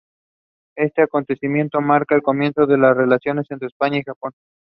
[0.77, 2.21] He started with the banjo and added the
[3.23, 4.31] clarinet and saxophone to his repertoire.